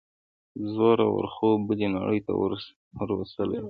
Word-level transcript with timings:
زوره 0.73 1.07
ور 1.13 1.25
خوب 1.33 1.57
بلې 1.67 1.87
نړۍ 1.95 2.19
ته 2.25 2.31
وروستلی 3.01 3.57
وم. 3.57 3.59